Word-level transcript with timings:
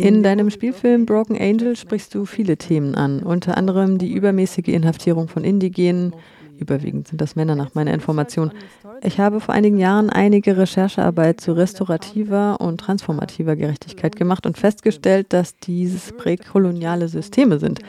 In 0.00 0.22
deinem 0.22 0.48
Spielfilm 0.48 1.04
Broken 1.04 1.36
Angel 1.38 1.76
sprichst 1.76 2.14
du 2.14 2.24
viele 2.24 2.56
Themen 2.56 2.94
an, 2.94 3.22
unter 3.22 3.58
anderem 3.58 3.98
die 3.98 4.10
übermäßige 4.10 4.68
Inhaftierung 4.68 5.28
von 5.28 5.44
Indigenen. 5.44 6.14
Überwiegend 6.58 7.08
sind 7.08 7.20
das 7.20 7.36
Männer 7.36 7.54
nach 7.54 7.74
meiner 7.74 7.92
Information. 7.92 8.50
Ich 9.02 9.20
habe 9.20 9.40
vor 9.40 9.54
einigen 9.54 9.76
Jahren 9.76 10.08
einige 10.08 10.56
Recherchearbeit 10.56 11.42
zu 11.42 11.52
restaurativer 11.52 12.62
und 12.62 12.80
transformativer 12.80 13.56
Gerechtigkeit 13.56 14.16
gemacht 14.16 14.46
und 14.46 14.56
festgestellt, 14.56 15.34
dass 15.34 15.58
dies 15.58 16.12
präkoloniale 16.16 17.08
Systeme 17.08 17.58
sind. 17.58 17.80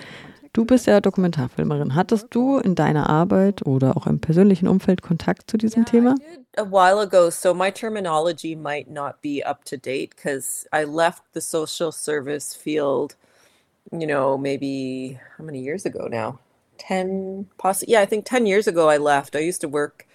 Du 0.53 0.65
bist 0.65 0.85
ja 0.85 0.99
Dokumentarfilmerin. 0.99 1.95
Hattest 1.95 2.27
du 2.31 2.57
in 2.57 2.75
deiner 2.75 3.09
Arbeit 3.09 3.65
oder 3.65 3.95
auch 3.95 4.05
im 4.05 4.19
persönlichen 4.19 4.67
Umfeld 4.67 5.01
Kontakt 5.01 5.49
zu 5.49 5.57
diesem 5.57 5.85
Thema? 5.85 6.15
A 6.57 6.65
while 6.65 6.99
ago, 6.99 7.29
so 7.29 7.53
my 7.53 7.71
terminology 7.71 8.53
might 8.53 8.89
not 8.89 9.21
be 9.21 9.41
up 9.45 9.63
to 9.63 9.77
date 9.77 10.09
because 10.13 10.67
I 10.73 10.83
left 10.83 11.23
the 11.33 11.39
social 11.39 11.93
service 11.93 12.53
field, 12.53 13.15
you 13.93 14.05
know, 14.05 14.37
maybe 14.37 15.17
how 15.37 15.45
many 15.45 15.59
years 15.59 15.85
ago 15.85 16.07
now? 16.09 16.39
10, 16.79 17.47
possibly, 17.57 17.93
yeah, 17.93 18.01
I 18.01 18.05
think 18.05 18.25
10 18.25 18.45
years 18.45 18.67
ago 18.67 18.89
I 18.89 18.97
left. 18.97 19.37
I 19.37 19.39
used 19.39 19.61
to 19.61 19.69
work 19.69 20.05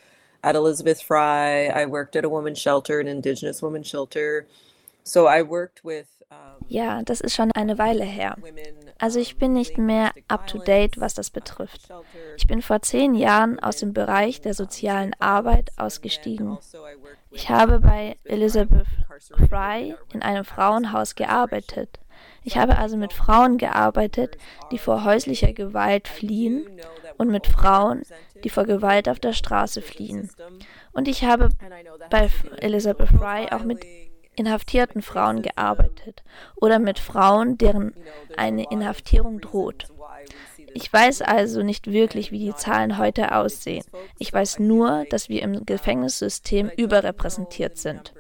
at 0.43 0.55
Elizabeth 0.55 1.01
Fry. 1.01 1.69
I 1.69 1.87
worked 1.87 2.15
at 2.15 2.27
a 2.27 2.29
women's 2.29 2.59
shelter, 2.59 3.01
an 3.01 3.09
indigenous 3.09 3.63
women's 3.63 3.87
shelter. 3.87 4.47
So 5.07 5.29
I 5.29 5.49
worked 5.49 5.85
with 5.85 6.07
Ja, 6.67 7.01
das 7.05 7.21
ist 7.21 7.37
schon 7.37 7.53
eine 7.53 7.79
Weile 7.79 8.03
her. 8.03 8.37
Also 8.99 9.21
ich 9.21 9.39
bin 9.39 9.53
nicht 9.53 9.79
mehr 9.79 10.11
up-to-date, 10.27 10.99
was 10.99 11.15
das 11.15 11.31
betrifft. 11.31 11.89
Ich 12.37 12.49
bin 12.49 12.61
vor 12.61 12.83
zehn 12.83 13.15
Jahren 13.15 13.61
aus 13.61 13.77
dem 13.77 13.93
Bereich 13.93 14.41
der 14.41 14.53
sozialen 14.53 15.15
Arbeit 15.21 15.71
ausgestiegen. 15.77 16.59
Ich 17.31 17.49
habe 17.51 17.79
bei 17.79 18.17
Elizabeth 18.25 18.89
Fry 19.49 19.95
in 20.13 20.23
einem 20.23 20.45
Frauenhaus 20.45 21.15
gearbeitet. 21.15 22.01
Ich 22.43 22.57
habe 22.57 22.77
also 22.77 22.97
mit 22.97 23.13
Frauen 23.13 23.59
gearbeitet, 23.59 24.39
die 24.73 24.79
vor 24.79 25.05
häuslicher 25.05 25.53
Gewalt 25.53 26.09
fliehen 26.09 26.67
und 27.17 27.31
mit 27.31 27.47
Frauen, 27.47 28.03
die 28.43 28.51
vor 28.51 28.65
Gewalt 28.65 29.09
auf 29.09 29.21
der 29.21 29.35
Straße 29.35 29.83
fliehen. 29.83 30.31
Und 30.93 31.07
ich 31.07 31.25
habe 31.25 31.51
bei 32.11 32.29
Elizabeth 32.59 33.11
Fry 33.11 33.47
auch 33.53 33.63
mit 33.63 33.85
inhaftierten 34.37 35.03
Frauen 35.03 35.43
gearbeitet 35.43 36.23
oder 36.57 36.79
mit 36.79 36.99
Frauen, 36.99 37.59
deren 37.59 37.95
eine 38.37 38.71
Inhaftierung 38.71 39.41
droht. 39.41 39.87
Ich 40.75 40.93
weiß 40.93 41.23
also 41.23 41.63
nicht 41.63 41.91
wirklich, 41.91 42.33
wie 42.33 42.39
die 42.39 42.55
Zahlen 42.55 42.99
heute 42.99 43.35
aussehen. 43.35 43.85
Ich 44.19 44.33
weiß 44.33 44.59
nur, 44.59 45.07
dass 45.09 45.29
wir 45.29 45.43
im 45.43 45.65
Gefängnissystem 45.65 46.71
überrepräsentiert 46.77 47.79
sind. 47.79 48.13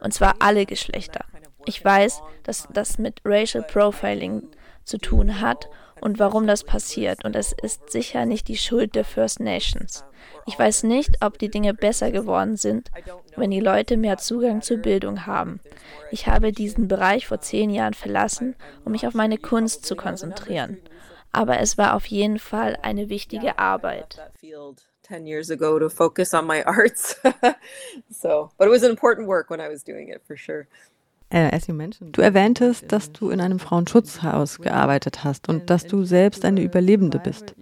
Und 0.00 0.12
zwar 0.12 0.34
alle 0.40 0.66
Geschlechter. 0.66 1.24
Ich 1.66 1.84
weiß, 1.84 2.22
dass 2.42 2.68
das 2.72 2.98
mit 2.98 3.20
Racial 3.24 3.62
Profiling 3.62 4.42
zu 4.84 4.98
tun 4.98 5.40
hat 5.40 5.68
und 6.00 6.18
warum 6.18 6.46
das 6.46 6.64
passiert. 6.64 7.24
Und 7.24 7.36
es 7.36 7.52
ist 7.52 7.90
sicher 7.90 8.26
nicht 8.26 8.48
die 8.48 8.56
Schuld 8.56 8.94
der 8.94 9.04
First 9.04 9.40
Nations. 9.40 10.04
Ich 10.46 10.58
weiß 10.58 10.84
nicht, 10.84 11.18
ob 11.22 11.38
die 11.38 11.50
Dinge 11.50 11.74
besser 11.74 12.10
geworden 12.10 12.56
sind, 12.56 12.90
wenn 13.36 13.50
die 13.50 13.60
Leute 13.60 13.96
mehr 13.96 14.18
Zugang 14.18 14.62
zur 14.62 14.78
Bildung 14.78 15.26
haben. 15.26 15.60
Ich 16.10 16.26
habe 16.26 16.52
diesen 16.52 16.88
Bereich 16.88 17.26
vor 17.26 17.40
zehn 17.40 17.70
Jahren 17.70 17.94
verlassen, 17.94 18.56
um 18.84 18.92
mich 18.92 19.06
auf 19.06 19.14
meine 19.14 19.38
Kunst 19.38 19.84
zu 19.84 19.96
konzentrieren. 19.96 20.78
Aber 21.32 21.60
es 21.60 21.78
war 21.78 21.94
auf 21.94 22.06
jeden 22.06 22.38
Fall 22.38 22.76
eine 22.82 23.08
wichtige 23.08 23.58
Arbeit. 23.58 24.18
10 25.10 25.26
years 25.26 25.50
ago 25.50 25.78
to 25.78 25.88
focus 25.88 26.32
on 26.34 26.46
my 26.46 26.62
arts. 26.66 27.16
so, 28.10 28.50
but 28.58 28.68
it 28.68 28.70
was 28.70 28.84
an 28.84 28.90
important 28.90 29.26
work 29.26 29.50
when 29.50 29.60
I 29.60 29.68
was 29.68 29.82
doing 29.82 30.08
it 30.08 30.22
for 30.24 30.36
sure. 30.36 30.68
Äh, 31.30 31.58
du 32.00 32.22
erwähntest, 32.22 32.90
dass 32.90 33.12
du 33.12 33.30
in 33.30 33.40
einem 33.40 33.60
Frauenschutzhaus 33.60 34.58
gearbeitet 34.58 35.22
hast 35.22 35.48
und 35.48 35.70
dass 35.70 35.86
du 35.86 36.04
selbst 36.04 36.44
eine 36.44 36.60
Überlebende 36.60 37.20
bist. 37.20 37.54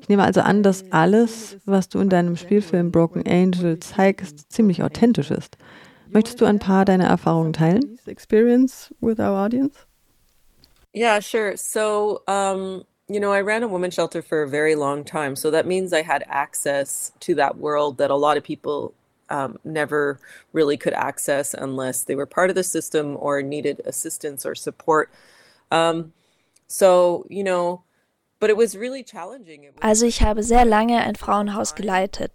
Ich 0.00 0.08
nehme 0.08 0.24
also 0.24 0.40
an, 0.40 0.62
dass 0.62 0.90
alles, 0.90 1.58
was 1.66 1.90
du 1.90 2.00
in 2.00 2.08
deinem 2.08 2.36
Spielfilm 2.36 2.90
Broken 2.90 3.26
Angel 3.26 3.78
zeigst, 3.78 4.50
ziemlich 4.50 4.82
authentisch 4.82 5.30
ist. 5.30 5.58
Möchtest 6.08 6.40
du 6.40 6.46
ein 6.46 6.58
paar 6.58 6.86
deiner 6.86 7.04
Erfahrungen 7.04 7.52
teilen? 7.52 7.98
Experience 8.06 8.92
with 9.00 9.20
our 9.20 9.44
audience? 9.44 9.76
Yeah, 10.92 11.20
sure. 11.20 11.56
So, 11.56 12.22
um, 12.26 12.84
you 13.06 13.20
know, 13.20 13.32
I 13.32 13.42
ran 13.42 13.62
a 13.62 13.68
women's 13.68 13.94
shelter 13.94 14.22
for 14.22 14.42
a 14.42 14.48
very 14.48 14.74
long 14.74 15.04
time. 15.04 15.36
So 15.36 15.50
that 15.50 15.66
means 15.66 15.92
I 15.92 16.02
had 16.02 16.24
access 16.28 17.12
to 17.20 17.34
that 17.34 17.58
world 17.58 17.98
that 17.98 18.10
a 18.10 18.16
lot 18.16 18.36
of 18.36 18.42
people 18.42 18.94
um, 19.30 19.58
never 19.64 20.18
really 20.52 20.76
could 20.76 20.94
access 20.94 21.54
unless 21.54 22.04
they 22.04 22.14
were 22.14 22.26
part 22.26 22.50
of 22.50 22.56
the 22.56 22.62
system 22.62 23.16
or 23.16 23.42
needed 23.42 23.80
assistance 23.86 24.44
or 24.44 24.54
support. 24.54 25.10
Um, 25.70 26.12
so, 26.66 27.24
you 27.28 27.42
know, 27.44 27.82
Also 29.80 30.06
ich 30.06 30.22
habe 30.22 30.42
sehr 30.42 30.64
lange 30.64 30.98
ein 31.02 31.14
Frauenhaus 31.14 31.74
geleitet. 31.74 32.32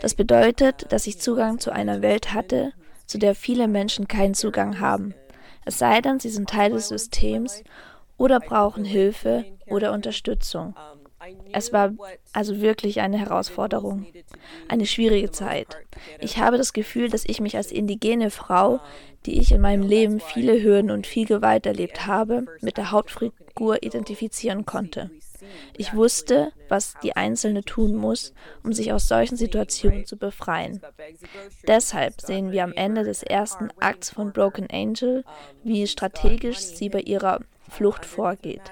Das 0.00 0.14
bedeutet, 0.14 0.90
dass 0.90 1.06
ich 1.06 1.20
Zugang 1.20 1.60
zu 1.60 1.70
einer 1.70 2.00
Welt 2.00 2.32
hatte, 2.32 2.72
zu 3.06 3.18
der 3.18 3.34
viele 3.34 3.68
Menschen 3.68 4.08
keinen 4.08 4.34
Zugang 4.34 4.80
haben. 4.80 5.14
Es 5.66 5.78
sei 5.78 6.00
denn, 6.00 6.18
sie 6.18 6.30
sind 6.30 6.48
Teil 6.48 6.70
des 6.70 6.88
Systems 6.88 7.62
oder 8.16 8.40
brauchen 8.40 8.84
Hilfe 8.84 9.44
oder 9.66 9.92
Unterstützung. 9.92 10.74
Es 11.52 11.72
war 11.72 11.92
also 12.32 12.60
wirklich 12.60 13.00
eine 13.00 13.18
Herausforderung, 13.18 14.06
eine 14.68 14.86
schwierige 14.86 15.30
Zeit. 15.30 15.76
Ich 16.20 16.38
habe 16.38 16.58
das 16.58 16.72
Gefühl, 16.72 17.08
dass 17.08 17.24
ich 17.24 17.40
mich 17.40 17.56
als 17.56 17.72
indigene 17.72 18.30
Frau, 18.30 18.80
die 19.26 19.38
ich 19.40 19.52
in 19.52 19.60
meinem 19.60 19.82
Leben 19.82 20.20
viele 20.20 20.62
Hürden 20.62 20.90
und 20.90 21.06
viel 21.06 21.26
Gewalt 21.26 21.66
erlebt 21.66 22.06
habe, 22.06 22.46
mit 22.60 22.76
der 22.76 22.90
Hauptfigur 22.90 23.82
identifizieren 23.82 24.64
konnte. 24.64 25.10
Ich 25.76 25.94
wusste, 25.94 26.52
was 26.68 26.94
die 27.02 27.16
Einzelne 27.16 27.62
tun 27.62 27.94
muss, 27.94 28.32
um 28.64 28.72
sich 28.72 28.92
aus 28.92 29.08
solchen 29.08 29.36
Situationen 29.36 30.04
zu 30.04 30.16
befreien. 30.16 30.80
Deshalb 31.66 32.20
sehen 32.20 32.52
wir 32.52 32.64
am 32.64 32.72
Ende 32.72 33.04
des 33.04 33.22
ersten 33.22 33.70
Akts 33.80 34.10
von 34.10 34.32
Broken 34.32 34.68
Angel, 34.70 35.24
wie 35.62 35.86
strategisch 35.86 36.58
sie 36.58 36.88
bei 36.88 37.00
ihrer 37.00 37.40
Flucht 37.68 38.04
vorgeht. 38.04 38.62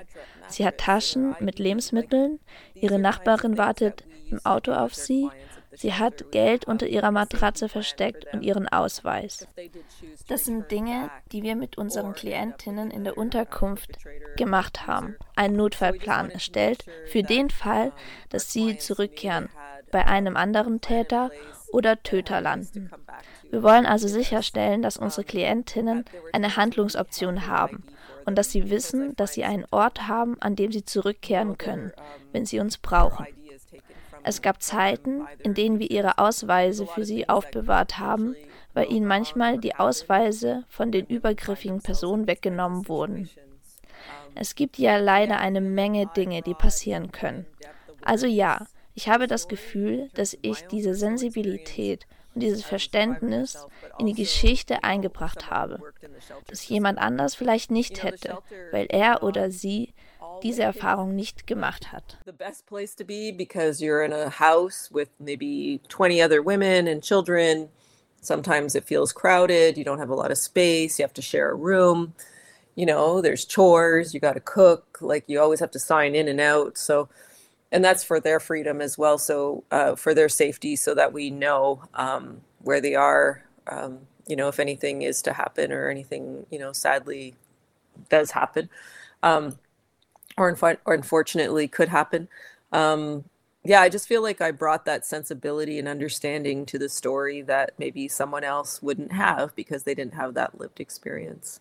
Sie 0.48 0.66
hat 0.66 0.78
Taschen 0.78 1.34
mit 1.40 1.58
Lebensmitteln, 1.58 2.40
ihre 2.74 2.98
Nachbarin 2.98 3.58
wartet 3.58 4.04
im 4.30 4.44
Auto 4.44 4.72
auf 4.72 4.94
sie, 4.94 5.28
sie 5.72 5.94
hat 5.94 6.30
Geld 6.32 6.66
unter 6.66 6.86
ihrer 6.86 7.10
Matratze 7.10 7.68
versteckt 7.68 8.26
und 8.32 8.42
ihren 8.42 8.68
Ausweis. 8.68 9.46
Das 10.28 10.44
sind 10.44 10.70
Dinge, 10.70 11.10
die 11.32 11.42
wir 11.42 11.56
mit 11.56 11.78
unseren 11.78 12.14
Klientinnen 12.14 12.90
in 12.90 13.04
der 13.04 13.18
Unterkunft 13.18 13.98
gemacht 14.36 14.86
haben, 14.86 15.16
einen 15.34 15.56
Notfallplan 15.56 16.30
erstellt 16.30 16.84
für 17.06 17.22
den 17.22 17.50
Fall, 17.50 17.92
dass 18.30 18.52
sie 18.52 18.78
zurückkehren, 18.78 19.48
bei 19.92 20.04
einem 20.04 20.36
anderen 20.36 20.80
Täter 20.80 21.30
oder 21.72 22.02
Töter 22.02 22.40
landen. 22.40 22.90
Wir 23.50 23.62
wollen 23.62 23.86
also 23.86 24.08
sicherstellen, 24.08 24.82
dass 24.82 24.96
unsere 24.96 25.24
Klientinnen 25.24 26.04
eine 26.32 26.56
Handlungsoption 26.56 27.46
haben 27.46 27.84
und 28.26 28.36
dass 28.36 28.50
sie 28.50 28.68
wissen, 28.68 29.16
dass 29.16 29.32
sie 29.32 29.44
einen 29.44 29.64
Ort 29.70 30.08
haben, 30.08 30.36
an 30.40 30.56
dem 30.56 30.72
sie 30.72 30.84
zurückkehren 30.84 31.56
können, 31.56 31.92
wenn 32.32 32.44
sie 32.44 32.60
uns 32.60 32.76
brauchen. 32.76 33.26
Es 34.24 34.42
gab 34.42 34.60
Zeiten, 34.60 35.24
in 35.42 35.54
denen 35.54 35.78
wir 35.78 35.90
ihre 35.90 36.18
Ausweise 36.18 36.86
für 36.86 37.04
sie 37.04 37.28
aufbewahrt 37.28 37.98
haben, 37.98 38.34
weil 38.74 38.92
ihnen 38.92 39.06
manchmal 39.06 39.58
die 39.58 39.76
Ausweise 39.76 40.64
von 40.68 40.90
den 40.90 41.06
übergriffigen 41.06 41.80
Personen 41.80 42.26
weggenommen 42.26 42.88
wurden. 42.88 43.30
Es 44.34 44.54
gibt 44.54 44.78
ja 44.78 44.98
leider 44.98 45.38
eine 45.38 45.60
Menge 45.60 46.08
Dinge, 46.14 46.42
die 46.42 46.54
passieren 46.54 47.12
können. 47.12 47.46
Also 48.02 48.26
ja, 48.26 48.66
ich 48.94 49.08
habe 49.08 49.28
das 49.28 49.46
Gefühl, 49.46 50.10
dass 50.14 50.36
ich 50.42 50.66
diese 50.66 50.94
Sensibilität 50.94 52.06
und 52.36 52.42
dieses 52.42 52.62
Verständnis 52.64 53.66
in 53.98 54.06
die 54.06 54.12
Geschichte 54.12 54.84
eingebracht 54.84 55.50
habe, 55.50 55.80
das 56.46 56.68
jemand 56.68 56.98
anders 56.98 57.34
vielleicht 57.34 57.70
nicht 57.70 58.02
hätte, 58.02 58.38
weil 58.72 58.86
er 58.90 59.22
oder 59.22 59.50
sie 59.50 59.94
diese 60.42 60.62
Erfahrung 60.62 61.14
nicht 61.14 61.46
gemacht 61.46 61.92
hat. 61.92 62.18
The 62.26 62.32
best 62.32 62.66
place 62.66 62.94
to 62.96 63.04
be 63.04 63.32
because 63.32 63.82
you're 63.82 64.04
in 64.04 64.12
a 64.12 64.28
house 64.28 64.90
with 64.92 65.08
maybe 65.18 65.80
20 65.88 66.22
other 66.22 66.44
women 66.44 66.86
and 66.86 67.02
children. 67.02 67.70
Sometimes 68.20 68.74
it 68.74 68.84
feels 68.84 69.14
crowded, 69.14 69.78
you 69.78 69.84
don't 69.84 69.98
have 69.98 70.10
a 70.10 70.14
lot 70.14 70.30
of 70.30 70.36
space, 70.36 70.98
you 70.98 71.04
have 71.04 71.14
to 71.14 71.22
share 71.22 71.50
a 71.50 71.54
room. 71.54 72.12
You 72.74 72.84
know, 72.84 73.22
there's 73.22 73.46
chores, 73.46 74.12
you 74.12 74.20
got 74.20 74.34
to 74.34 74.40
cook, 74.40 74.98
like 75.00 75.24
you 75.26 75.40
always 75.40 75.60
have 75.60 75.70
to 75.70 75.78
sign 75.78 76.14
in 76.14 76.28
and 76.28 76.40
out. 76.40 76.76
So 76.76 77.08
and 77.72 77.84
that's 77.84 78.04
for 78.04 78.20
their 78.20 78.40
freedom 78.40 78.80
as 78.80 78.96
well. 78.96 79.18
So 79.18 79.64
uh, 79.70 79.96
for 79.96 80.14
their 80.14 80.28
safety, 80.28 80.76
so 80.76 80.94
that 80.94 81.12
we 81.12 81.30
know 81.30 81.82
um, 81.94 82.40
where 82.62 82.80
they 82.80 82.94
are. 82.94 83.42
Um, 83.66 84.00
you 84.26 84.36
know, 84.36 84.48
if 84.48 84.58
anything 84.58 85.02
is 85.02 85.22
to 85.22 85.32
happen 85.32 85.72
or 85.72 85.88
anything, 85.88 86.46
you 86.50 86.58
know, 86.58 86.72
sadly 86.72 87.34
does 88.08 88.32
happen, 88.32 88.68
um, 89.22 89.58
or, 90.36 90.48
inf- 90.48 90.62
or 90.84 90.94
unfortunately 90.94 91.68
could 91.68 91.88
happen. 91.88 92.28
Um, 92.72 93.24
yeah, 93.64 93.80
I 93.80 93.88
just 93.88 94.06
feel 94.08 94.22
like 94.22 94.40
I 94.40 94.52
brought 94.52 94.84
that 94.84 95.04
sensibility 95.04 95.78
and 95.78 95.88
understanding 95.88 96.66
to 96.66 96.78
the 96.78 96.88
story 96.88 97.42
that 97.42 97.72
maybe 97.78 98.08
someone 98.08 98.44
else 98.44 98.82
wouldn't 98.82 99.12
have 99.12 99.54
because 99.56 99.82
they 99.82 99.94
didn't 99.94 100.14
have 100.14 100.34
that 100.34 100.58
lived 100.58 100.80
experience. 100.80 101.60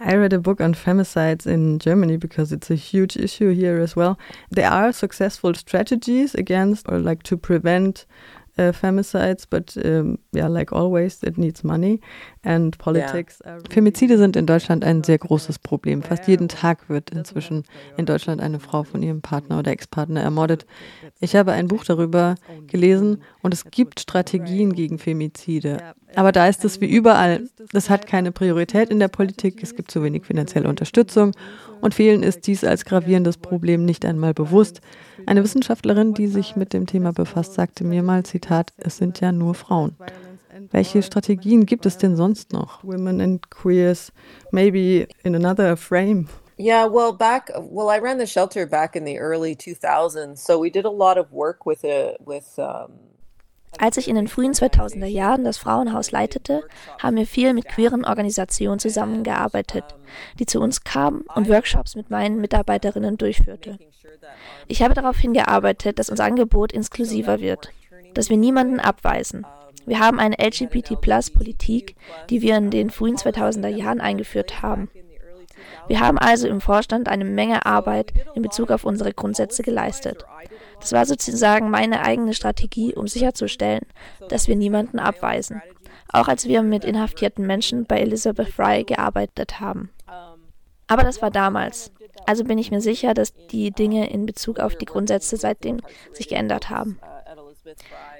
I 0.00 0.14
read 0.14 0.32
a 0.32 0.38
book 0.38 0.62
on 0.62 0.72
femicides 0.72 1.46
in 1.46 1.78
Germany 1.78 2.16
because 2.16 2.52
it's 2.52 2.70
a 2.70 2.74
huge 2.74 3.16
issue 3.16 3.50
here 3.50 3.78
as 3.80 3.94
well. 3.94 4.18
There 4.50 4.70
are 4.70 4.92
successful 4.92 5.54
strategies 5.54 6.34
against 6.34 6.88
or 6.88 6.98
like 6.98 7.22
to 7.24 7.36
prevent 7.36 8.06
uh, 8.58 8.72
femicides, 8.72 9.46
but 9.48 9.76
um, 9.84 10.18
yeah, 10.32 10.46
like 10.46 10.72
always, 10.72 11.22
it 11.22 11.38
needs 11.38 11.62
money 11.62 12.00
and 12.44 12.76
politics. 12.78 13.40
Yeah. 13.44 13.58
Femizide 13.68 14.16
sind 14.16 14.36
in 14.36 14.46
Deutschland 14.46 14.84
ein 14.84 15.04
sehr 15.04 15.18
großes 15.18 15.58
Problem. 15.58 16.02
Fast 16.02 16.26
jeden 16.26 16.48
Tag 16.48 16.88
wird 16.88 17.10
inzwischen 17.10 17.64
in 17.96 18.06
Deutschland 18.06 18.40
eine 18.40 18.58
Frau 18.58 18.82
von 18.82 19.02
ihrem 19.02 19.20
Partner 19.20 19.58
oder 19.58 19.70
Ex-Partner 19.70 20.22
ermordet. 20.22 20.66
Ich 21.20 21.36
habe 21.36 21.52
ein 21.52 21.68
Buch 21.68 21.84
darüber 21.84 22.36
gelesen 22.66 23.22
und 23.42 23.54
es 23.54 23.64
gibt 23.70 24.00
Strategien 24.00 24.72
gegen 24.72 24.98
Femizide. 24.98 25.94
Aber 26.14 26.32
da 26.32 26.48
ist 26.48 26.64
es 26.64 26.80
wie 26.80 26.90
überall. 26.90 27.48
Das 27.72 27.88
hat 27.88 28.06
keine 28.06 28.32
Priorität 28.32 28.90
in 28.90 28.98
der 28.98 29.08
Politik. 29.08 29.62
Es 29.62 29.74
gibt 29.74 29.90
zu 29.90 30.02
wenig 30.02 30.24
finanzielle 30.24 30.68
Unterstützung 30.68 31.32
und 31.80 31.94
vielen 31.94 32.22
ist 32.22 32.46
dies 32.46 32.64
als 32.64 32.84
gravierendes 32.84 33.38
Problem 33.38 33.84
nicht 33.84 34.04
einmal 34.04 34.34
bewusst. 34.34 34.80
Eine 35.26 35.42
Wissenschaftlerin, 35.44 36.14
die 36.14 36.26
sich 36.26 36.56
mit 36.56 36.72
dem 36.72 36.86
Thema 36.86 37.12
befasst, 37.12 37.54
sagte 37.54 37.84
mir 37.84 38.02
mal, 38.02 38.24
Zitat, 38.24 38.72
es 38.76 38.96
sind 38.96 39.20
ja 39.20 39.32
nur 39.32 39.54
Frauen. 39.54 39.96
Welche 40.70 41.02
Strategien 41.02 41.64
gibt 41.64 41.86
es 41.86 41.96
denn 41.96 42.16
sonst 42.16 42.52
noch? 42.52 42.84
Women 42.84 43.20
and 43.20 43.50
queers, 43.50 44.12
maybe 44.50 45.08
in 45.22 45.34
another 45.34 45.76
frame. 45.76 46.28
Yeah, 46.58 46.84
well, 46.84 47.12
back 47.12 47.50
well, 47.56 47.88
I 47.88 47.98
ran 47.98 48.18
the 48.18 48.26
shelter 48.26 48.66
back 48.66 48.94
in 48.94 49.06
the 49.06 49.18
early 49.18 49.56
2000s, 49.56 50.36
so 50.36 50.58
we 50.58 50.68
did 50.68 50.84
a 50.84 50.90
lot 50.90 51.16
of 51.16 51.32
work 51.32 51.64
with 51.64 51.82
a 51.84 52.16
with 52.22 52.58
um, 52.58 52.92
als 53.78 53.96
ich 53.96 54.08
in 54.08 54.16
den 54.16 54.28
frühen 54.28 54.52
2000er 54.52 55.06
Jahren 55.06 55.44
das 55.44 55.58
Frauenhaus 55.58 56.10
leitete, 56.10 56.62
haben 56.98 57.16
wir 57.16 57.26
viel 57.26 57.54
mit 57.54 57.68
queeren 57.68 58.04
Organisationen 58.04 58.78
zusammengearbeitet, 58.78 59.84
die 60.38 60.46
zu 60.46 60.60
uns 60.60 60.84
kamen 60.84 61.22
und 61.34 61.48
Workshops 61.48 61.94
mit 61.96 62.10
meinen 62.10 62.40
Mitarbeiterinnen 62.40 63.16
durchführte. 63.16 63.78
Ich 64.66 64.82
habe 64.82 64.94
darauf 64.94 65.18
hingearbeitet, 65.18 65.98
dass 65.98 66.10
unser 66.10 66.24
Angebot 66.24 66.72
inklusiver 66.72 67.40
wird, 67.40 67.70
dass 68.14 68.30
wir 68.30 68.36
niemanden 68.36 68.80
abweisen. 68.80 69.46
Wir 69.86 69.98
haben 69.98 70.20
eine 70.20 70.36
LGBT-Plus-Politik, 70.38 71.96
die 72.28 72.42
wir 72.42 72.56
in 72.56 72.70
den 72.70 72.90
frühen 72.90 73.16
2000er 73.16 73.68
Jahren 73.68 74.00
eingeführt 74.00 74.62
haben. 74.62 74.90
Wir 75.88 76.00
haben 76.00 76.18
also 76.18 76.48
im 76.48 76.60
Vorstand 76.60 77.08
eine 77.08 77.24
Menge 77.24 77.66
Arbeit 77.66 78.12
in 78.34 78.42
Bezug 78.42 78.70
auf 78.70 78.84
unsere 78.84 79.12
Grundsätze 79.12 79.62
geleistet. 79.62 80.24
Das 80.80 80.92
war 80.92 81.04
sozusagen 81.06 81.70
meine 81.70 82.02
eigene 82.02 82.34
Strategie, 82.34 82.94
um 82.94 83.06
sicherzustellen, 83.06 83.86
dass 84.28 84.48
wir 84.48 84.56
niemanden 84.56 84.98
abweisen, 84.98 85.62
auch 86.08 86.28
als 86.28 86.46
wir 86.46 86.62
mit 86.62 86.84
inhaftierten 86.84 87.46
Menschen 87.46 87.84
bei 87.84 88.00
Elizabeth 88.00 88.48
Fry 88.48 88.84
gearbeitet 88.84 89.60
haben. 89.60 89.90
Aber 90.86 91.04
das 91.04 91.22
war 91.22 91.30
damals. 91.30 91.92
Also 92.26 92.44
bin 92.44 92.58
ich 92.58 92.70
mir 92.70 92.80
sicher, 92.80 93.14
dass 93.14 93.32
die 93.34 93.70
Dinge 93.70 94.10
in 94.10 94.26
Bezug 94.26 94.58
auf 94.58 94.74
die 94.74 94.86
Grundsätze 94.86 95.36
seitdem 95.36 95.80
sich 96.12 96.28
geändert 96.28 96.70
haben. 96.70 96.98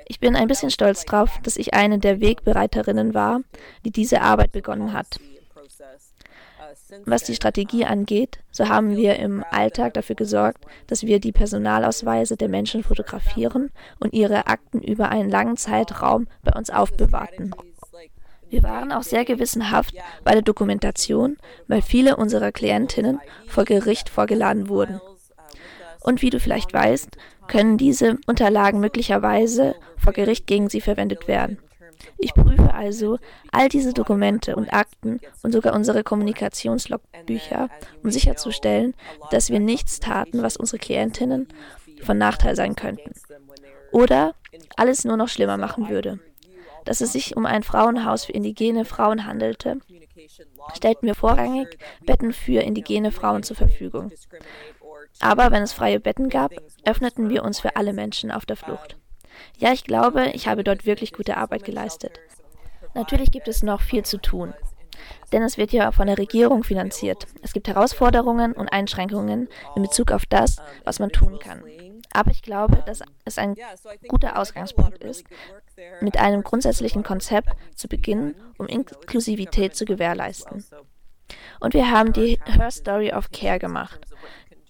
Ich 0.07 0.21
bin 0.21 0.37
ein 0.37 0.49
bisschen 0.49 0.71
stolz 0.71 1.05
darauf, 1.05 1.39
dass 1.43 1.57
ich 1.57 1.75
eine 1.75 1.99
der 1.99 2.21
Wegbereiterinnen 2.21 3.15
war, 3.15 3.41
die 3.85 3.91
diese 3.91 4.21
Arbeit 4.21 4.53
begonnen 4.53 4.93
hat. 4.93 5.19
Was 7.05 7.25
die 7.25 7.35
Strategie 7.35 7.85
angeht, 7.85 8.39
so 8.51 8.69
haben 8.69 8.97
wir 8.97 9.17
im 9.17 9.45
Alltag 9.51 9.95
dafür 9.95 10.17
gesorgt, 10.17 10.65
dass 10.87 11.05
wir 11.05 11.21
die 11.21 11.33
Personalausweise 11.33 12.37
der 12.37 12.49
Menschen 12.49 12.83
fotografieren 12.83 13.71
und 13.99 14.13
ihre 14.13 14.47
Akten 14.47 14.81
über 14.81 15.11
einen 15.11 15.31
langen 15.31 15.57
Zeitraum 15.57 16.27
bei 16.43 16.53
uns 16.53 16.71
aufbewahrten. 16.71 17.55
Wir 18.49 18.65
waren 18.65 18.91
auch 18.91 19.05
sehr 19.05 19.25
gewissenhaft 19.25 19.95
bei 20.25 20.33
der 20.33 20.43
Dokumentation, 20.43 21.37
weil 21.69 21.83
viele 21.83 22.17
unserer 22.17 22.51
Klientinnen 22.51 23.21
vor 23.47 23.65
Gericht 23.65 24.09
vorgeladen 24.09 24.69
wurden. 24.69 25.01
Und 26.03 26.23
wie 26.23 26.31
du 26.31 26.41
vielleicht 26.41 26.73
weißt, 26.73 27.17
können 27.47 27.79
diese 27.79 28.19
Unterlagen 28.27 28.81
möglicherweise 28.81 29.77
vor 29.97 30.13
Gericht 30.13 30.47
gegen 30.47 30.69
sie 30.69 30.81
verwendet 30.81 31.29
werden. 31.29 31.59
Ich 32.19 32.35
prüfe 32.35 32.75
also 32.75 33.19
all 33.53 33.69
diese 33.69 33.93
Dokumente 33.93 34.57
und 34.57 34.73
Akten 34.73 35.21
und 35.43 35.53
sogar 35.53 35.75
unsere 35.75 36.03
Kommunikationslogbücher, 36.03 37.69
um 38.03 38.11
sicherzustellen, 38.11 38.95
dass 39.31 39.51
wir 39.51 39.61
nichts 39.61 40.01
taten, 40.01 40.43
was 40.43 40.57
unsere 40.57 40.79
Klientinnen 40.79 41.49
von 42.03 42.19
Nachteil 42.19 42.57
sein 42.57 42.77
könnten. 42.77 43.13
Oder 43.93 44.35
alles 44.77 45.05
nur 45.05 45.17
noch 45.17 45.29
schlimmer 45.29 45.57
machen 45.57 45.89
würde. 45.89 46.21
Dass 46.85 47.01
es 47.01 47.13
sich 47.13 47.37
um 47.37 47.47
ein 47.47 47.63
Frauenhaus 47.63 48.25
für 48.25 48.33
indigene 48.33 48.85
Frauen 48.85 49.27
handelte, 49.27 49.79
stellten 50.75 51.07
wir 51.07 51.15
vorrangig 51.15 51.79
Betten 52.05 52.33
für 52.33 52.63
indigene 52.63 53.13
Frauen 53.13 53.43
zur 53.43 53.57
Verfügung. 53.57 54.13
Aber 55.21 55.51
wenn 55.51 55.63
es 55.63 55.73
freie 55.73 56.01
Betten 56.01 56.29
gab, 56.29 56.53
öffneten 56.85 57.29
wir 57.29 57.45
uns 57.45 57.61
für 57.61 57.77
alle 57.77 57.93
Menschen 57.93 58.31
auf 58.31 58.47
der 58.47 58.57
Flucht. 58.57 58.97
Ja, 59.59 59.73
ich 59.73 59.85
glaube, 59.85 60.31
ich 60.33 60.49
habe 60.49 60.65
dort 60.65 60.87
wirklich 60.87 61.13
gute 61.13 61.37
Arbeit 61.37 61.65
geleistet. 61.65 62.19
Natürlich 62.95 63.31
gibt 63.31 63.49
es 63.49 63.63
noch 63.63 63.81
viel 63.81 64.05
zu 64.05 64.19
tun. 64.19 64.55
Denn 65.33 65.43
es 65.43 65.57
wird 65.57 65.73
ja 65.73 65.93
von 65.93 66.07
der 66.07 66.19
Regierung 66.19 66.65
finanziert. 66.65 67.27
Es 67.43 67.53
gibt 67.53 67.69
Herausforderungen 67.69 68.53
und 68.53 68.69
Einschränkungen 68.69 69.49
in 69.77 69.83
Bezug 69.83 70.13
auf 70.13 70.27
das, 70.27 70.57
was 70.85 70.99
man 70.99 71.11
tun 71.11 71.39
kann. 71.39 71.63
Aber 72.13 72.33
ich 72.33 72.43
glaube, 72.43 72.83
dass 72.87 73.03
es 73.25 73.39
ein 73.39 73.55
guter 74.09 74.39
Ausgangspunkt 74.39 74.99
ist, 75.05 75.25
mit 76.01 76.19
einem 76.19 76.43
grundsätzlichen 76.43 77.05
Konzept 77.05 77.51
zu 77.77 77.89
beginnen, 77.89 78.35
um 78.59 78.67
Inklusivität 78.67 79.77
zu 79.77 79.85
gewährleisten. 79.85 80.65
Und 81.61 81.75
wir 81.75 81.91
haben 81.91 82.13
die 82.13 82.41
Her 82.45 82.73
Story 82.73 83.13
of 83.13 83.31
Care 83.31 83.61
gemacht, 83.61 84.01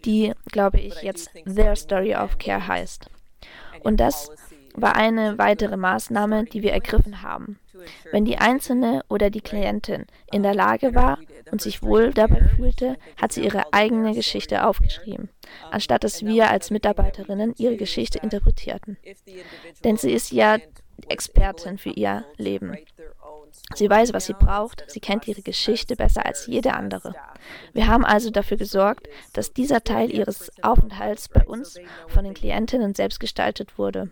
die, 0.05 0.33
glaube 0.47 0.79
ich, 0.81 1.03
jetzt 1.03 1.31
Their 1.47 1.77
Story 1.77 2.15
of 2.15 2.37
Care 2.39 2.67
heißt. 2.67 3.11
Und 3.83 3.99
das 3.99 4.31
war 4.75 4.97
eine 4.97 5.39
weitere 5.39 5.77
Maßnahme, 5.77 6.45
die 6.45 6.63
wir 6.63 6.73
ergriffen 6.73 7.23
haben. 7.23 7.59
Wenn 8.13 8.25
die 8.25 8.39
Einzelne 8.39 9.03
oder 9.09 9.31
die 9.31 9.41
Klientin 9.41 10.07
in 10.31 10.43
der 10.43 10.55
Lage 10.55 10.95
war 10.95 11.19
und 11.51 11.61
sich 11.63 11.83
wohl 11.83 12.13
dabei 12.13 12.43
fühlte, 12.57 12.97
hat 13.17 13.33
sie 13.33 13.45
ihre 13.45 13.73
eigene 13.73 14.15
Geschichte 14.15 14.65
aufgeschrieben, 14.65 15.31
anstatt 15.71 16.05
dass 16.05 16.25
wir 16.25 16.51
als 16.51 16.71
Mitarbeiterinnen 16.71 17.55
ihre 17.57 17.77
Geschichte 17.77 18.19
interpretierten. 18.19 18.97
Denn 19.85 19.97
sie 19.97 20.13
ist 20.13 20.31
ja 20.33 20.59
Expertin 21.09 21.79
für 21.79 21.91
ihr 21.91 22.25
Leben. 22.37 22.77
Sie 23.75 23.89
weiß, 23.89 24.13
was 24.13 24.27
sie 24.27 24.35
braucht, 24.35 24.85
sie 24.89 25.01
kennt 25.01 25.27
ihre 25.27 25.43
Geschichte 25.43 25.97
besser 25.97 26.25
als 26.27 26.47
jede 26.47 26.75
andere. 26.75 27.15
Wir 27.73 27.87
haben 27.89 28.05
also 28.05 28.31
dafür 28.31 28.57
gesorgt, 28.57 29.09
dass 29.33 29.53
dieser 29.53 29.83
Teil 29.83 30.13
ihres 30.13 30.53
Aufenthalts 30.63 31.29
bei 31.29 31.45
uns 31.45 31.79
von 32.09 32.25
den 32.25 32.35
Klientinnen 32.35 32.95
selbst 32.95 33.19
gestaltet 33.19 33.79
wurde. 33.79 34.11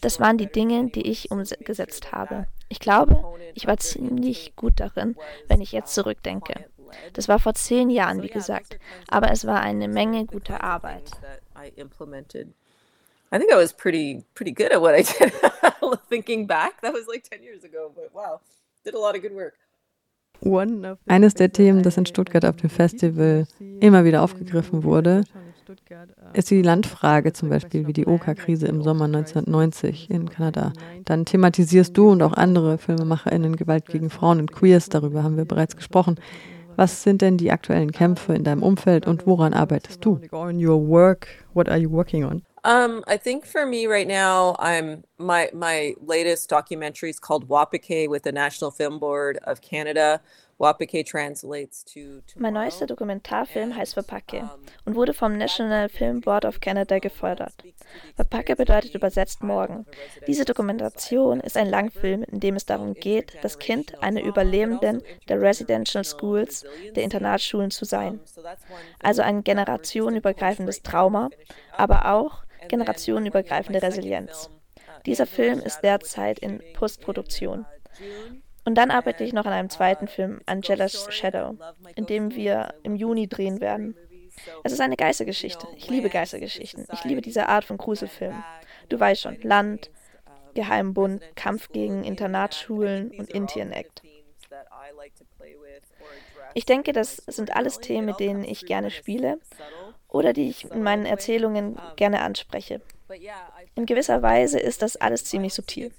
Das 0.00 0.20
waren 0.20 0.38
die 0.38 0.50
Dinge, 0.50 0.90
die 0.90 1.06
ich 1.08 1.30
umgesetzt 1.30 2.12
habe. 2.12 2.46
Ich 2.68 2.80
glaube, 2.80 3.24
ich 3.54 3.66
war 3.66 3.76
ziemlich 3.78 4.54
gut 4.56 4.80
darin, 4.80 5.16
wenn 5.48 5.60
ich 5.60 5.72
jetzt 5.72 5.94
zurückdenke. 5.94 6.66
Das 7.12 7.28
war 7.28 7.38
vor 7.38 7.54
zehn 7.54 7.90
Jahren, 7.90 8.22
wie 8.22 8.28
gesagt, 8.28 8.78
aber 9.08 9.30
es 9.30 9.46
war 9.46 9.60
eine 9.60 9.88
Menge 9.88 10.26
guter 10.26 10.62
Arbeit. 10.62 11.10
I 13.32 13.38
think 13.38 13.52
I 13.52 13.56
was 13.56 13.72
pretty 13.72 14.24
pretty 14.34 14.50
good 14.52 14.72
at 14.72 14.80
what 14.80 14.94
I 14.94 15.02
did. 15.02 15.32
Thinking 16.08 16.46
back, 16.48 16.80
that 16.82 16.92
was 16.92 17.06
like 17.06 17.22
10 17.22 17.44
years 17.44 17.62
ago, 17.62 17.92
but 17.94 18.12
wow, 18.12 18.40
did 18.84 18.94
a 18.94 18.98
lot 18.98 19.14
of 19.14 19.22
good 19.22 19.32
work. 19.32 19.54
Eines 21.06 21.34
der 21.34 21.52
Themen, 21.52 21.82
das 21.82 21.96
in 21.96 22.06
Stuttgart 22.06 22.44
auf 22.44 22.56
dem 22.56 22.70
Festival 22.70 23.46
immer 23.58 24.04
wieder 24.04 24.22
aufgegriffen 24.22 24.84
wurde, 24.84 25.24
ist 26.32 26.50
die 26.50 26.62
Landfrage 26.62 27.32
zum 27.32 27.48
Beispiel, 27.48 27.86
wie 27.86 27.92
die 27.92 28.06
Oka-Krise 28.06 28.66
im 28.66 28.82
Sommer 28.82 29.06
1990 29.06 30.10
in 30.10 30.30
Kanada. 30.30 30.72
Dann 31.04 31.24
thematisierst 31.24 31.96
du 31.96 32.10
und 32.10 32.22
auch 32.22 32.32
andere 32.32 32.78
FilmemacherInnen 32.78 33.56
Gewalt 33.56 33.86
gegen 33.86 34.10
Frauen 34.10 34.40
und 34.40 34.52
Queers, 34.52 34.88
darüber 34.88 35.22
haben 35.22 35.36
wir 35.36 35.44
bereits 35.44 35.76
gesprochen. 35.76 36.18
Was 36.76 37.02
sind 37.02 37.20
denn 37.20 37.36
die 37.36 37.50
aktuellen 37.50 37.92
Kämpfe 37.92 38.34
in 38.34 38.44
deinem 38.44 38.62
Umfeld 38.62 39.06
und 39.06 39.26
woran 39.26 39.52
arbeitest 39.52 40.04
du? 40.04 40.20
Um, 42.62 43.02
I 43.06 43.16
think 43.16 43.46
for 43.46 43.64
me 43.64 43.86
right 43.86 44.06
now, 44.06 44.54
I'm 44.58 45.04
my 45.18 45.48
my 45.54 45.94
latest 46.06 46.50
documentary 46.50 47.08
is 47.08 47.18
called 47.18 47.48
Wapike 47.48 48.06
with 48.06 48.22
the 48.24 48.32
National 48.32 48.70
Film 48.70 48.98
Board 48.98 49.38
of 49.44 49.62
Canada. 49.62 50.20
Mein 52.36 52.52
neuester 52.52 52.86
Dokumentarfilm 52.86 53.74
heißt 53.74 53.94
Verpacke 53.94 54.50
und 54.84 54.94
wurde 54.94 55.14
vom 55.14 55.38
National 55.38 55.88
Film 55.88 56.20
Board 56.20 56.44
of 56.44 56.60
Canada 56.60 56.98
gefördert. 56.98 57.54
Verpacke 58.14 58.56
bedeutet 58.56 58.94
übersetzt 58.94 59.42
morgen. 59.42 59.86
Diese 60.26 60.44
Dokumentation 60.44 61.40
ist 61.40 61.56
ein 61.56 61.70
Langfilm, 61.70 62.24
in 62.24 62.40
dem 62.40 62.56
es 62.56 62.66
darum 62.66 62.92
geht, 62.92 63.38
das 63.40 63.58
Kind 63.58 64.02
einer 64.02 64.22
Überlebenden 64.22 65.02
der 65.28 65.40
Residential 65.40 66.04
Schools, 66.04 66.66
der 66.94 67.04
Internatsschulen 67.04 67.70
zu 67.70 67.86
sein. 67.86 68.20
Also 69.02 69.22
ein 69.22 69.42
generationenübergreifendes 69.42 70.82
Trauma, 70.82 71.30
aber 71.72 72.12
auch 72.12 72.44
generationenübergreifende 72.68 73.80
Resilienz. 73.80 74.50
Dieser 75.06 75.24
Film 75.26 75.60
ist 75.60 75.80
derzeit 75.80 76.38
in 76.38 76.60
Postproduktion. 76.74 77.64
Und 78.64 78.74
dann 78.76 78.90
arbeite 78.90 79.24
ich 79.24 79.32
noch 79.32 79.46
an 79.46 79.52
einem 79.52 79.70
zweiten 79.70 80.06
Film, 80.06 80.40
Angela's 80.46 81.06
Shadow, 81.10 81.56
in 81.96 82.06
dem 82.06 82.34
wir 82.34 82.74
im 82.82 82.94
Juni 82.94 83.26
drehen 83.26 83.60
werden. 83.60 83.96
Es 84.64 84.72
ist 84.72 84.80
eine 84.80 84.96
Geistergeschichte. 84.96 85.66
Ich 85.76 85.88
liebe 85.88 86.08
Geistergeschichten. 86.08 86.86
Ich 86.92 87.04
liebe 87.04 87.20
diese 87.20 87.48
Art 87.48 87.64
von 87.64 87.78
Gruselfilmen. 87.78 88.42
Du 88.88 88.98
weißt 88.98 89.22
schon, 89.22 89.40
Land, 89.42 89.90
Geheimbund, 90.54 91.22
Kampf 91.36 91.68
gegen 91.70 92.04
Internatsschulen 92.04 93.10
und 93.12 93.30
Indian 93.30 93.72
Act. 93.72 94.02
Ich 96.54 96.64
denke, 96.66 96.92
das 96.92 97.16
sind 97.16 97.54
alles 97.54 97.78
Themen, 97.78 98.06
mit 98.06 98.20
denen 98.20 98.44
ich 98.44 98.66
gerne 98.66 98.90
spiele 98.90 99.38
oder 100.08 100.32
die 100.32 100.48
ich 100.48 100.70
in 100.70 100.82
meinen 100.82 101.06
Erzählungen 101.06 101.78
gerne 101.96 102.22
anspreche. 102.22 102.80
In 103.74 103.86
gewisser 103.86 104.22
Weise 104.22 104.58
ist 104.58 104.82
das 104.82 104.96
alles 104.96 105.24
ziemlich 105.24 105.54
subtil. 105.54 105.92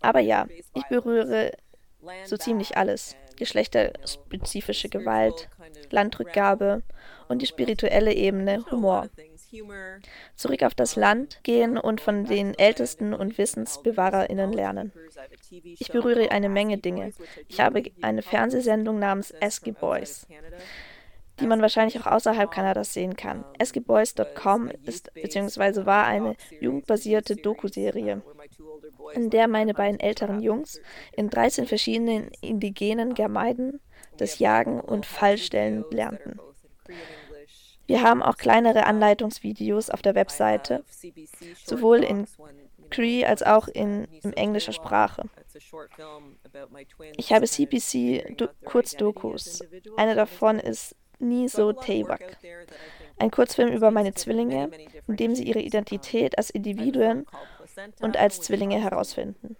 Aber 0.00 0.20
ja, 0.20 0.46
ich 0.74 0.84
berühre 0.88 1.52
so 2.24 2.36
ziemlich 2.36 2.76
alles. 2.76 3.16
Geschlechterspezifische 3.36 4.88
Gewalt, 4.88 5.48
Landrückgabe 5.90 6.82
und 7.28 7.42
die 7.42 7.46
spirituelle 7.46 8.14
Ebene 8.14 8.64
Humor. 8.70 9.08
Zurück 10.34 10.62
auf 10.62 10.74
das 10.74 10.96
Land 10.96 11.40
gehen 11.42 11.78
und 11.78 12.00
von 12.00 12.24
den 12.24 12.58
Ältesten 12.58 13.14
und 13.14 13.38
WissensbewahrerInnen 13.38 14.52
lernen. 14.52 14.92
Ich 15.50 15.88
berühre 15.92 16.30
eine 16.30 16.48
Menge 16.48 16.78
Dinge. 16.78 17.12
Ich 17.48 17.60
habe 17.60 17.82
eine 18.02 18.22
Fernsehsendung 18.22 18.98
namens 18.98 19.30
Esky 19.30 19.72
Boys 19.72 20.26
die 21.40 21.46
man 21.46 21.60
wahrscheinlich 21.60 22.00
auch 22.00 22.06
außerhalb 22.06 22.50
Kanadas 22.50 22.92
sehen 22.92 23.16
kann. 23.16 23.44
Eskiboys.com 23.58 24.70
ist 24.84 25.12
bzw. 25.14 25.86
war 25.86 26.06
eine 26.06 26.36
jugendbasierte 26.60 27.36
Doku-Serie, 27.36 28.22
in 29.14 29.30
der 29.30 29.48
meine 29.48 29.74
beiden 29.74 30.00
älteren 30.00 30.40
Jungs 30.40 30.80
in 31.12 31.30
13 31.30 31.66
verschiedenen 31.66 32.30
indigenen 32.40 33.14
Gemeinden 33.14 33.80
das 34.16 34.38
Jagen 34.38 34.80
und 34.80 35.06
Fallstellen 35.06 35.84
lernten. 35.90 36.38
Wir 37.86 38.02
haben 38.02 38.22
auch 38.22 38.36
kleinere 38.36 38.86
Anleitungsvideos 38.86 39.90
auf 39.90 40.02
der 40.02 40.14
Webseite, 40.14 40.84
sowohl 41.64 42.02
in 42.02 42.26
Cree 42.90 43.24
als 43.24 43.42
auch 43.42 43.68
in, 43.68 44.06
in 44.22 44.32
englischer 44.32 44.72
Sprache. 44.72 45.28
Ich 47.16 47.32
habe 47.32 47.46
CPC-Kurzdokus. 47.46 49.62
Eine 49.96 50.14
davon 50.14 50.58
ist 50.58 50.94
Niso 51.18 51.72
Tewak, 51.72 52.36
ein 53.18 53.30
Kurzfilm 53.30 53.72
über 53.72 53.90
meine 53.90 54.14
Zwillinge, 54.14 54.70
in 55.06 55.16
dem 55.16 55.34
sie 55.34 55.44
ihre 55.44 55.60
Identität 55.60 56.36
als 56.38 56.50
Individuen 56.50 57.26
und 58.00 58.16
als 58.16 58.40
Zwillinge 58.40 58.80
herausfinden. 58.80 59.56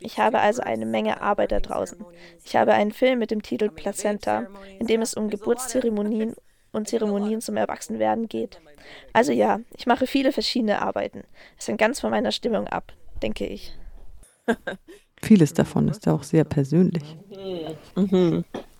Ich 0.00 0.18
habe 0.18 0.38
also 0.40 0.62
eine 0.62 0.86
Menge 0.86 1.20
Arbeit 1.20 1.52
da 1.52 1.60
draußen. 1.60 2.04
Ich 2.44 2.54
habe 2.56 2.72
einen 2.72 2.92
Film 2.92 3.18
mit 3.18 3.30
dem 3.30 3.42
Titel 3.42 3.68
Placenta, 3.68 4.46
in 4.78 4.86
dem 4.86 5.02
es 5.02 5.14
um 5.14 5.28
Geburtszeremonien 5.28 6.34
und 6.72 6.88
Zeremonien 6.88 7.40
zum 7.40 7.56
Erwachsenwerden 7.56 8.28
geht. 8.28 8.60
Also 9.12 9.32
ja, 9.32 9.60
ich 9.76 9.86
mache 9.86 10.06
viele 10.06 10.32
verschiedene 10.32 10.82
Arbeiten. 10.82 11.24
Es 11.58 11.66
hängt 11.66 11.80
ganz 11.80 12.00
von 12.00 12.10
meiner 12.10 12.30
Stimmung 12.30 12.68
ab, 12.68 12.92
denke 13.22 13.46
ich. 13.46 13.76
Vieles 15.22 15.52
davon 15.52 15.88
ist 15.88 16.06
auch 16.06 16.22
sehr 16.22 16.44
persönlich. 16.44 17.16
Mhm. 17.96 18.44